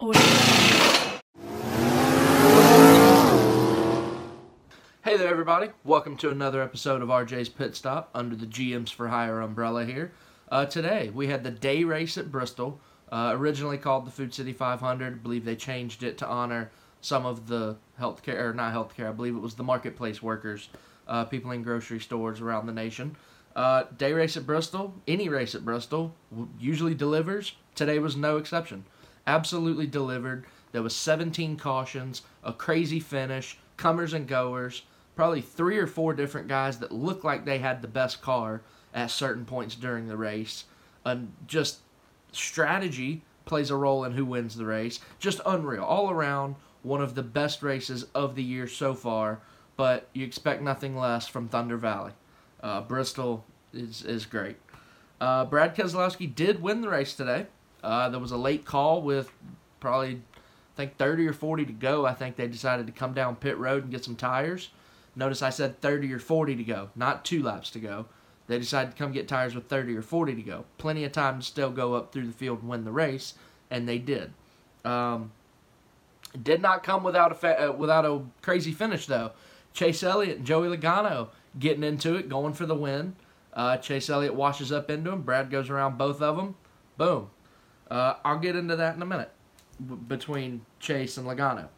[0.00, 0.08] Hey
[5.04, 5.68] there, everybody.
[5.84, 10.10] Welcome to another episode of RJ's Pit Stop under the GM's for Hire umbrella here.
[10.50, 12.80] Uh, today, we had the day race at Bristol,
[13.12, 15.12] uh, originally called the Food City 500.
[15.12, 19.12] I believe they changed it to honor some of the healthcare, or not healthcare, I
[19.12, 20.70] believe it was the marketplace workers,
[21.06, 23.14] uh, people in grocery stores around the nation.
[23.54, 26.16] Uh, day race at Bristol, any race at Bristol,
[26.58, 27.54] usually delivers.
[27.76, 28.86] Today was no exception.
[29.26, 30.44] Absolutely delivered.
[30.72, 34.82] There was 17 cautions, a crazy finish, comers and goers
[35.14, 39.10] probably three or four different guys that looked like they had the best car at
[39.10, 40.64] certain points during the race.
[41.04, 41.80] And just
[42.32, 45.00] strategy plays a role in who wins the race.
[45.18, 45.84] Just unreal.
[45.84, 49.40] All around, one of the best races of the year so far,
[49.76, 52.12] but you expect nothing less from Thunder Valley.
[52.62, 54.56] Uh, Bristol is, is great.
[55.20, 57.46] Uh, Brad Keselowski did win the race today.
[57.84, 59.30] Uh, there was a late call with
[59.78, 62.06] probably, I think, 30 or 40 to go.
[62.06, 64.70] I think they decided to come down pit road and get some tires.
[65.14, 68.06] Notice I said 30 or 40 to go, not two laps to go.
[68.46, 70.64] They decided to come get tires with 30 or 40 to go.
[70.78, 73.34] Plenty of time to still go up through the field and win the race,
[73.70, 74.32] and they did.
[74.84, 75.32] Um,
[76.40, 79.32] did not come without a fa- uh, without a crazy finish though.
[79.72, 83.16] Chase Elliott and Joey Logano getting into it, going for the win.
[83.52, 85.22] Uh, Chase Elliott washes up into him.
[85.22, 86.56] Brad goes around both of them.
[86.96, 87.30] Boom.
[87.90, 89.30] Uh, I'll get into that in a minute
[89.86, 91.68] b- between Chase and Logano.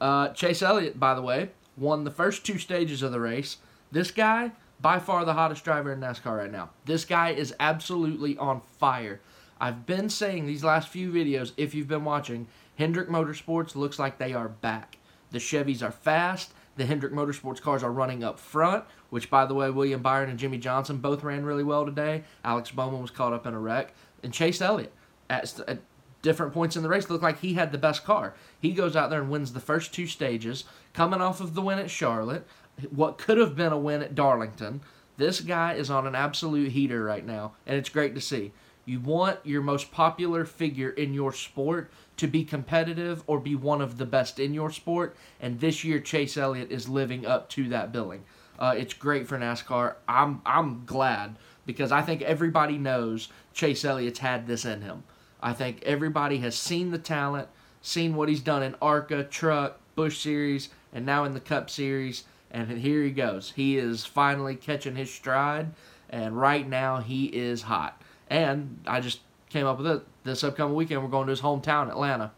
[0.00, 3.58] Uh, Chase Elliott, by the way, won the first two stages of the race.
[3.92, 6.70] This guy, by far the hottest driver in NASCAR right now.
[6.86, 9.20] This guy is absolutely on fire.
[9.60, 14.16] I've been saying these last few videos, if you've been watching, Hendrick Motorsports looks like
[14.16, 14.96] they are back.
[15.32, 16.52] The Chevys are fast.
[16.76, 20.38] The Hendrick Motorsports cars are running up front, which, by the way, William Byron and
[20.38, 22.24] Jimmie Johnson both ran really well today.
[22.42, 23.92] Alex Bowman was caught up in a wreck.
[24.22, 24.94] And Chase Elliott,
[25.30, 25.78] at, at
[26.22, 28.34] different points in the race, looked like he had the best car.
[28.60, 31.78] He goes out there and wins the first two stages, coming off of the win
[31.78, 32.46] at Charlotte,
[32.90, 34.80] what could have been a win at Darlington.
[35.16, 38.52] This guy is on an absolute heater right now, and it's great to see.
[38.86, 43.80] You want your most popular figure in your sport to be competitive or be one
[43.80, 47.68] of the best in your sport, and this year Chase Elliott is living up to
[47.68, 48.24] that billing.
[48.58, 49.94] Uh, it's great for NASCAR.
[50.08, 55.04] I'm I'm glad because I think everybody knows Chase Elliott's had this in him.
[55.42, 57.48] I think everybody has seen the talent,
[57.82, 62.24] seen what he's done in ARCA, Truck, Busch Series, and now in the Cup Series.
[62.50, 63.52] And here he goes.
[63.54, 65.72] He is finally catching his stride,
[66.08, 68.02] and right now he is hot.
[68.28, 70.02] And I just came up with it.
[70.24, 72.32] This upcoming weekend, we're going to his hometown, Atlanta.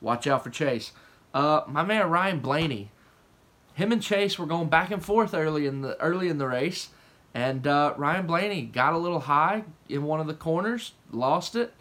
[0.00, 0.92] Watch out for Chase.
[1.32, 2.90] Uh, my man Ryan Blaney.
[3.74, 6.90] Him and Chase were going back and forth early in the early in the race,
[7.32, 11.72] and uh, Ryan Blaney got a little high in one of the corners, lost it,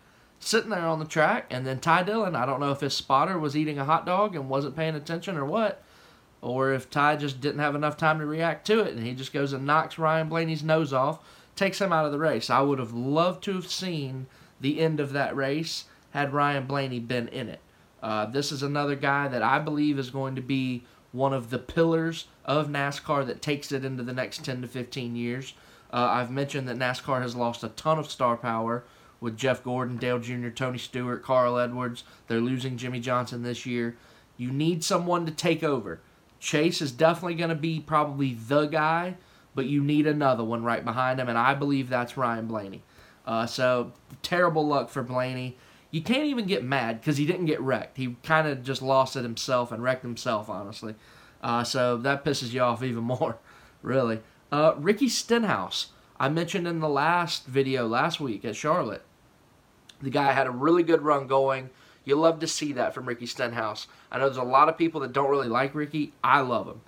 [0.47, 3.37] sitting there on the track, and then Ty Dillon, I don't know if his spotter
[3.37, 5.83] was eating a hot dog and wasn't paying attention or what,
[6.41, 9.33] or if Ty just didn't have enough time to react to it, and he just
[9.33, 11.19] goes and knocks Ryan Blaney's nose off,
[11.55, 12.49] takes him out of the race.
[12.49, 14.27] I would have loved to have seen
[14.59, 17.59] the end of that race had Ryan Blaney been in it.
[18.01, 21.59] Uh, this is another guy that I believe is going to be one of the
[21.59, 25.53] pillars of NASCAR that takes it into the next 10 to 15 years.
[25.91, 28.83] Uh, I've mentioned that NASCAR has lost a ton of star power
[29.23, 32.03] with Jeff Gordon, Dale Jr., Tony Stewart, Carl Edwards.
[32.27, 33.95] They're losing Jimmie Johnson this year.
[34.35, 36.01] You need someone to take over.
[36.41, 39.15] Chase is definitely going to be probably the guy,
[39.55, 42.83] but you need another one right behind him, and I believe that's Ryan Blaney.
[43.25, 45.57] Uh, so, terrible luck for Blaney.
[45.89, 47.95] You can't even get mad because he didn't get wrecked.
[47.95, 50.95] He kind of just lost it himself and wrecked himself, honestly.
[51.41, 53.37] Uh, so, that pisses you off even more,
[53.81, 54.19] really.
[54.51, 55.91] Uh, Ricky Stenhouse.
[56.19, 59.03] I mentioned in the last video last week at Charlotte
[60.01, 61.69] the guy had a really good run going.
[62.05, 63.87] You love to see that from Ricky Stenhouse.
[64.11, 66.13] I know there's a lot of people that don't really like Ricky.
[66.23, 66.81] I love him.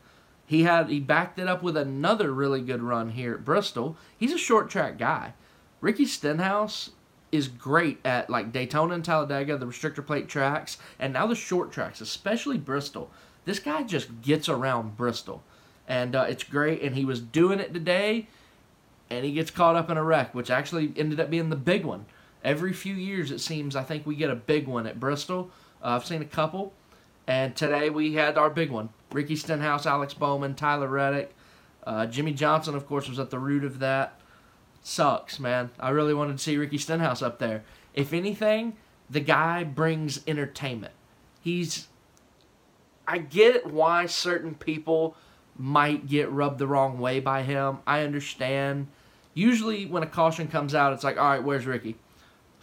[0.45, 3.97] He had he backed it up with another really good run here at Bristol.
[4.17, 5.33] He's a short track guy.
[5.81, 6.91] Ricky Stenhouse
[7.31, 11.71] is great at like Daytona and Talladega, the restrictor plate tracks, and now the short
[11.71, 13.09] tracks, especially Bristol.
[13.45, 15.43] This guy just gets around Bristol,
[15.87, 16.81] and uh, it's great.
[16.81, 18.27] And he was doing it today,
[19.09, 21.85] and he gets caught up in a wreck, which actually ended up being the big
[21.85, 22.05] one.
[22.45, 25.49] Every few years, it seems, I think we get a big one at Bristol.
[25.83, 26.73] Uh, I've seen a couple.
[27.27, 31.33] And today we had our big one Ricky Stenhouse, Alex Bowman, Tyler Reddick.
[31.85, 34.19] Uh, Jimmie Johnson, of course, was at the root of that.
[34.83, 35.71] Sucks, man.
[35.79, 37.63] I really wanted to see Ricky Stenhouse up there.
[37.95, 38.75] If anything,
[39.09, 40.93] the guy brings entertainment.
[41.41, 41.87] He's.
[43.07, 45.15] I get why certain people
[45.57, 47.79] might get rubbed the wrong way by him.
[47.87, 48.87] I understand.
[49.33, 51.97] Usually, when a caution comes out, it's like, all right, where's Ricky?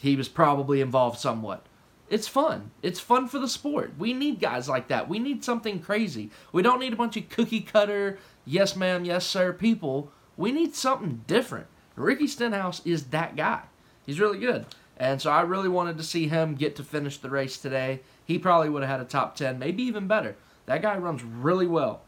[0.02, 1.64] He was probably involved somewhat.
[2.10, 2.72] It's fun.
[2.82, 3.92] It's fun for the sport.
[3.96, 5.08] We need guys like that.
[5.08, 6.30] We need something crazy.
[6.50, 10.10] We don't need a bunch of cookie cutter, yes ma'am, yes sir people.
[10.36, 11.68] We need something different.
[11.94, 13.62] Ricky Stenhouse is that guy.
[14.04, 14.66] He's really good.
[14.96, 18.00] And so I really wanted to see him get to finish the race today.
[18.24, 20.34] He probably would have had a top 10, maybe even better.
[20.66, 22.02] That guy runs really well.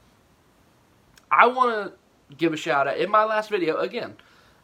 [1.31, 2.99] I want to give a shout out.
[2.99, 4.17] In my last video, again,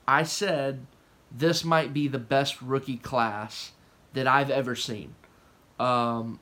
[0.09, 0.85] I said
[1.31, 3.73] this might be the best rookie class
[4.13, 5.15] that I've ever seen.
[5.79, 6.41] Um,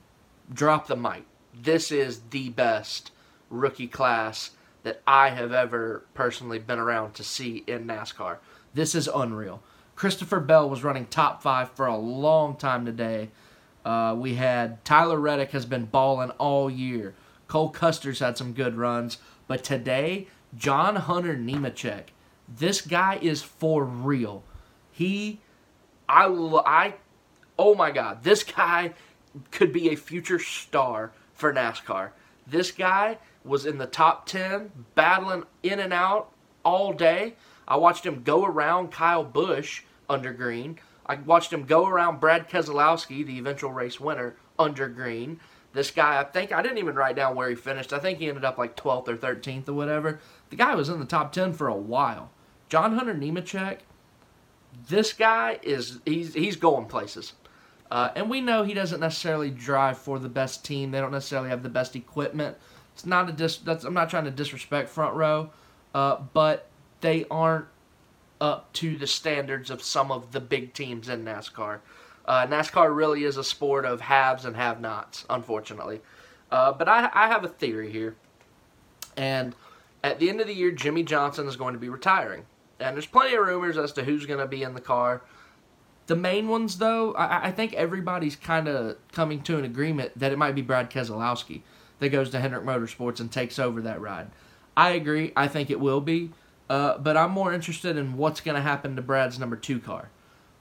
[0.51, 1.23] drop the mic.
[1.53, 3.11] This is the best
[3.49, 4.51] rookie class
[4.83, 8.37] that I have ever personally been around to see in NASCAR.
[8.73, 9.61] This is unreal.
[9.95, 13.29] Christopher Bell was running top five for a long time today.
[13.83, 17.13] Uh, we had Tyler Reddick has been balling all year.
[17.47, 22.05] Cole Custer's had some good runs, but today John Hunter Nemechek,
[22.47, 24.43] this guy is for real.
[24.99, 25.39] He,
[26.09, 26.95] I, I,
[27.57, 28.93] oh my God, this guy
[29.49, 32.09] could be a future star for NASCAR.
[32.45, 36.33] This guy was in the top 10, battling in and out
[36.65, 37.35] all day.
[37.65, 40.79] I watched him go around Kyle Busch under green.
[41.05, 45.39] I watched him go around Brad Keselowski, the eventual race winner, under green.
[45.71, 47.93] This guy, I think, I didn't even write down where he finished.
[47.93, 50.19] I think he ended up like 12th or 13th or whatever.
[50.49, 52.31] The guy was in the top 10 for a while.
[52.67, 53.77] John Hunter Nemechek,
[54.87, 57.33] this guy is, he's, he's going places.
[57.91, 60.91] Uh, and we know he doesn't necessarily drive for the best team.
[60.91, 62.55] They don't necessarily have the best equipment.
[62.93, 63.57] It's not a dis.
[63.57, 65.49] That's, I'm not trying to disrespect front row,
[65.95, 66.67] uh, but
[67.01, 67.65] they aren't
[68.41, 71.79] up to the standards of some of the big teams in NASCAR.
[72.25, 76.01] Uh, NASCAR really is a sport of haves and have-nots, unfortunately.
[76.51, 78.15] Uh, but I, I have a theory here,
[79.17, 79.55] and
[80.03, 82.45] at the end of the year, Jimmie Johnson is going to be retiring,
[82.79, 85.21] and there's plenty of rumors as to who's going to be in the car.
[86.07, 90.31] The main ones, though, I, I think everybody's kind of coming to an agreement that
[90.31, 91.61] it might be Brad Keselowski
[91.99, 94.31] that goes to Hendrick Motorsports and takes over that ride.
[94.75, 95.33] I agree.
[95.35, 96.31] I think it will be.
[96.69, 100.09] Uh, but I'm more interested in what's going to happen to Brad's number two car.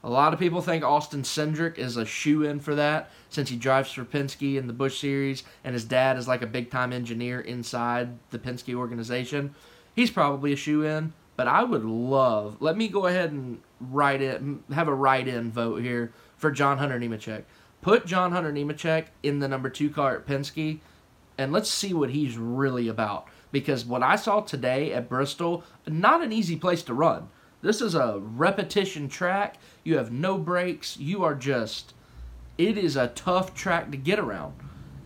[0.02, 3.56] A lot of people think Austin Cindric is a shoe in for that since he
[3.56, 6.92] drives for Penske in the Busch Series and his dad is like a big time
[6.92, 9.54] engineer inside the Penske organization.
[9.94, 12.56] He's probably a shoe in, but I would love.
[12.58, 14.42] Let me go ahead and write it,
[14.74, 17.44] have a write in vote here for John Hunter Nemechek.
[17.80, 20.80] Put John Hunter Nemechek in the number two car at Penske
[21.38, 23.28] and let's see what he's really about.
[23.52, 27.28] Because what I saw today at Bristol, not an easy place to run.
[27.62, 29.58] This is a repetition track.
[29.84, 30.96] You have no brakes.
[30.96, 31.94] You are just,
[32.58, 34.54] it is a tough track to get around.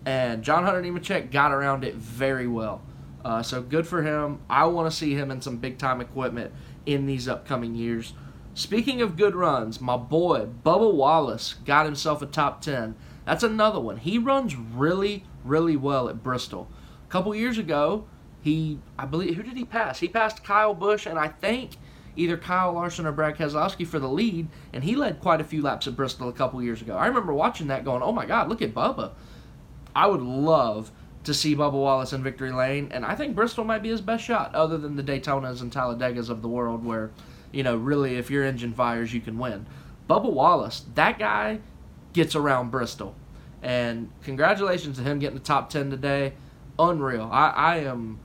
[0.06, 2.80] And John Hunter Nemechek got around it very well.
[3.24, 4.40] Uh, so good for him.
[4.50, 6.52] I want to see him in some big time equipment
[6.86, 8.14] in these upcoming years.
[8.54, 12.94] Speaking of good runs, my boy Bubba Wallace got himself a top 10.
[13.24, 13.98] That's another one.
[13.98, 16.68] He runs really, really well at Bristol.
[17.06, 18.06] A couple years ago,
[18.42, 20.00] he, I believe, who did he pass?
[20.00, 21.72] He passed Kyle Busch and I think
[22.16, 25.62] either Kyle Larson or Brad Keselowski for the lead, and he led quite a few
[25.62, 26.96] laps at Bristol a couple years ago.
[26.96, 29.12] I remember watching that going, oh my God, look at Bubba.
[29.94, 30.90] I would love
[31.24, 34.24] to see Bubba Wallace in victory lane, and I think Bristol might be his best
[34.24, 37.10] shot, other than the Daytonas and Talladegas of the world, where,
[37.52, 39.66] you know, really, if your engine fires, you can win.
[40.08, 41.60] Bubba Wallace, that guy
[42.12, 43.14] gets around Bristol.
[43.62, 46.32] And congratulations to him getting the top 10 today.
[46.78, 47.28] Unreal.
[47.30, 48.18] I, I am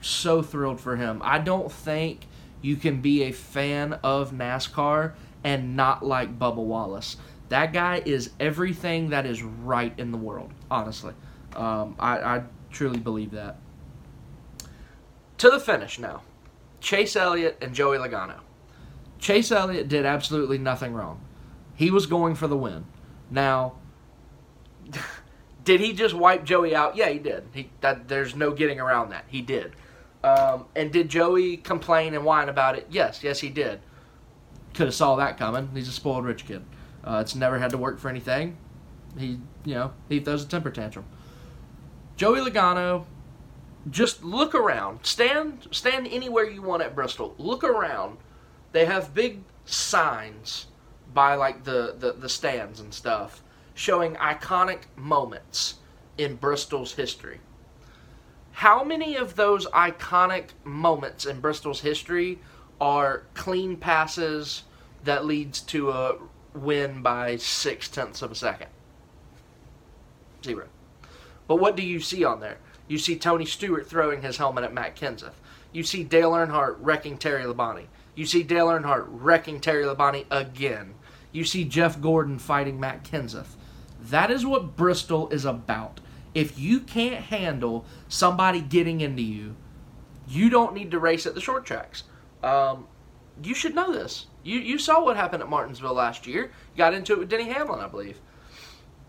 [0.00, 1.20] so thrilled for him.
[1.24, 2.26] I don't think
[2.62, 7.16] you can be a fan of NASCAR and not like Bubba Wallace.
[7.48, 11.14] That guy is everything that is right in the world, honestly.
[11.58, 13.56] Um, I, I truly believe that.
[15.38, 16.22] To the finish now
[16.80, 18.40] Chase Elliott and Joey Logano.
[19.18, 21.20] Chase Elliott did absolutely nothing wrong.
[21.74, 22.86] He was going for the win.
[23.30, 23.74] Now,
[25.64, 26.96] did he just wipe Joey out?
[26.96, 27.44] Yeah, he did.
[27.52, 29.24] He that there's no getting around that.
[29.26, 29.72] He did.
[30.22, 32.86] Um, and did Joey complain and whine about it?
[32.90, 33.80] Yes, yes, he did.
[34.74, 35.70] Could have saw that coming.
[35.74, 36.64] He's a spoiled rich kid.
[37.02, 38.56] Uh, it's never had to work for anything.
[39.16, 41.04] He, you know, he throws a temper tantrum.
[42.18, 43.04] Joey Logano,
[43.88, 45.06] just look around.
[45.06, 47.32] Stand, stand anywhere you want at Bristol.
[47.38, 48.18] Look around.
[48.72, 50.66] They have big signs
[51.14, 53.40] by like the, the, the stands and stuff
[53.72, 55.76] showing iconic moments
[56.18, 57.38] in Bristol's history.
[58.50, 62.40] How many of those iconic moments in Bristol's history
[62.80, 64.64] are clean passes
[65.04, 66.16] that leads to a
[66.52, 68.70] win by six tenths of a second?
[70.42, 70.66] Zero.
[71.48, 72.58] But what do you see on there?
[72.86, 75.34] You see Tony Stewart throwing his helmet at Matt Kenseth.
[75.72, 77.86] You see Dale Earnhardt wrecking Terry Labonte.
[78.14, 80.94] You see Dale Earnhardt wrecking Terry Labonte again.
[81.32, 83.56] You see Jeff Gordon fighting Matt Kenseth
[84.00, 86.00] That is what Bristol is about.
[86.34, 89.56] If you can't handle somebody getting into you,
[90.28, 92.04] you don't need to race at the short tracks.
[92.42, 92.86] Um,
[93.42, 94.26] you should know this.
[94.42, 96.44] You you saw what happened at Martinsville last year.
[96.44, 98.20] You got into it with Denny Hamlin, I believe.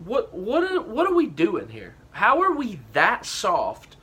[0.04, 1.94] What what are, what are we doing here?
[2.12, 3.96] How are we that soft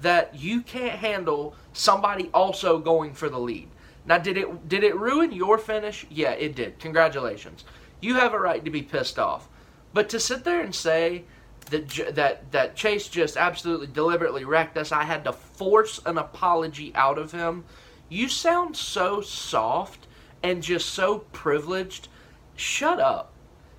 [0.00, 3.68] that you can't handle somebody also going for the lead?
[4.06, 6.06] Now, did it did it ruin your finish?
[6.10, 6.78] Yeah, it did.
[6.78, 7.64] Congratulations.
[8.00, 9.48] You have a right to be pissed off.
[9.92, 11.24] But to sit there and say
[11.70, 16.92] that that that Chase just absolutely deliberately wrecked us, I had to force an apology
[16.94, 17.64] out of him.
[18.08, 20.06] You sound so soft
[20.42, 22.08] and just so privileged.
[22.56, 23.33] Shut up.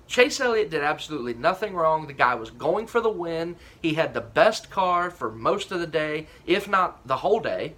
[0.06, 2.06] Chase Elliott did absolutely nothing wrong.
[2.06, 3.56] The guy was going for the win.
[3.82, 7.74] He had the best car for most of the day, if not the whole day.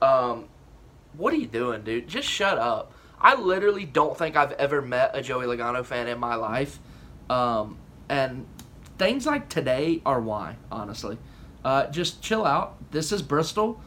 [0.00, 0.48] Um,
[1.16, 2.08] what are you doing, dude?
[2.08, 2.92] Just shut up.
[3.20, 6.78] I literally don't think I've ever met a Joey Logano fan in my life.
[7.30, 8.46] Um, and
[8.98, 11.18] things like today are why, honestly.
[11.64, 12.76] Uh, just chill out.
[12.90, 13.80] This is Bristol.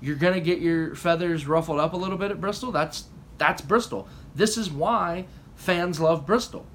[0.00, 2.72] You're gonna get your feathers ruffled up a little bit at Bristol.
[2.72, 3.04] That's
[3.38, 4.08] that's Bristol.
[4.34, 6.66] This is why fans love Bristol.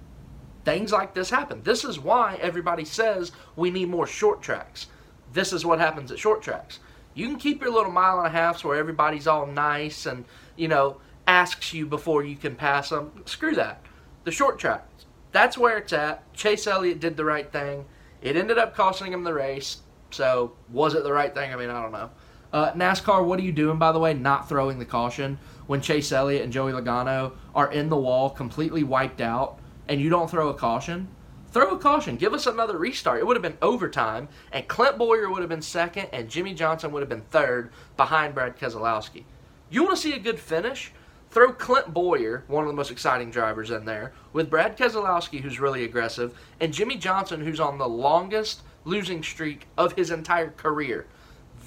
[0.65, 1.61] Things like this happen.
[1.63, 4.87] This is why everybody says we need more short tracks.
[5.31, 6.79] This is what happens at short tracks.
[7.13, 10.67] You can keep your little mile and a half where everybody's all nice and, you
[10.67, 13.23] know, asks you before you can pass them.
[13.25, 13.81] Screw that.
[14.23, 15.05] The short tracks.
[15.31, 16.33] that's where it's at.
[16.33, 17.85] Chase Elliott did the right thing.
[18.21, 19.77] It ended up costing him the race.
[20.09, 21.53] So, was it the right thing?
[21.53, 22.09] I mean, I don't know.
[22.53, 26.11] Uh, NASCAR, what are you doing, by the way, not throwing the caution when Chase
[26.11, 30.49] Elliott and Joey Logano are in the wall, completely wiped out, and you don't throw
[30.49, 31.07] a caution?
[31.55, 32.17] throw a caution.
[32.17, 33.21] Give us another restart.
[33.21, 36.91] It would have been overtime, and Clint Bowyer would have been second, and Jimmie Johnson
[36.91, 39.23] would have been third behind Brad Keselowski.
[39.69, 40.91] You want to see a good finish?
[41.29, 45.57] Throw Clint Bowyer, one of the most exciting drivers in there, with Brad Keselowski, who's
[45.57, 51.07] really aggressive, and Jimmie Johnson, who's on the longest losing streak of his entire career.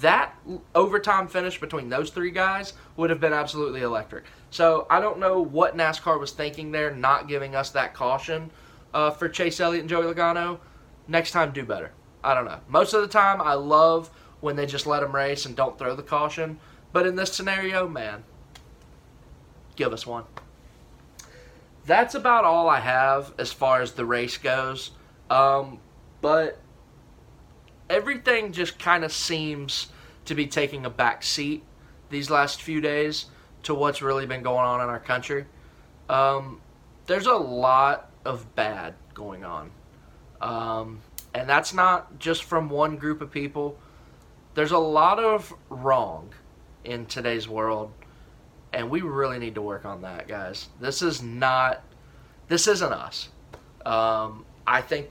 [0.01, 0.35] That
[0.75, 4.25] overtime finish between those three guys would have been absolutely electric.
[4.51, 8.49] So I don't know what NASCAR was thinking there, not giving us that caution
[8.93, 10.59] uh, for Chase Elliott and Joey Logano.
[11.07, 11.91] Next time, do better.
[12.23, 12.59] I don't know.
[12.67, 14.09] Most of the time, I love
[14.41, 16.59] when they just let them race and don't throw the caution.
[16.91, 18.23] But in this scenario, man,
[19.75, 20.25] give us one.
[21.85, 24.91] That's about all I have as far as the race goes.
[25.29, 25.79] Um,
[26.21, 26.59] but
[27.89, 29.87] everything just kind of seems
[30.25, 31.63] to be taking a back seat
[32.09, 33.25] these last few days
[33.63, 35.45] to what's really been going on in our country.
[36.09, 36.61] Um,
[37.05, 39.71] there's a lot of bad going on.
[40.41, 41.01] Um,
[41.33, 43.77] and that's not just from one group of people.
[44.55, 46.33] There's a lot of wrong
[46.83, 47.91] in today's world,
[48.73, 50.69] and we really need to work on that, guys.
[50.79, 51.83] This is not,
[52.47, 53.29] this isn't us.
[53.85, 55.09] Um, I think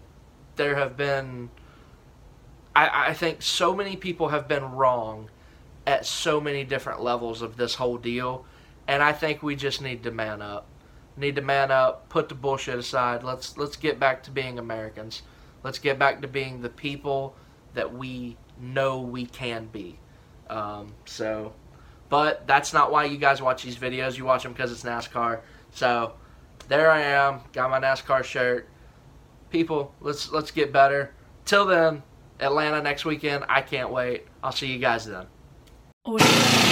[0.57, 1.51] there have been,
[2.75, 5.31] I, I think so many people have been wrong
[5.89, 8.45] at so many different levels of this whole deal,
[8.87, 10.69] and I think we just need to man up
[11.19, 13.23] need to man up, put the bullshit aside.
[13.23, 15.23] Let's let's get back to being Americans.
[15.63, 17.35] Let's get back to being the people
[17.75, 19.99] that we know we can be.
[20.49, 21.53] Um, so,
[22.09, 24.17] but that's not why you guys watch these videos.
[24.17, 25.41] You watch them because it's NASCAR.
[25.73, 26.15] So,
[26.69, 27.41] there I am.
[27.53, 28.69] Got my NASCAR shirt.
[29.51, 31.15] People, let's let's get better.
[31.45, 32.03] Till then,
[32.41, 33.45] Atlanta next weekend.
[33.49, 34.27] I can't wait.
[34.43, 35.27] I'll see you guys then.
[36.05, 36.68] Oh,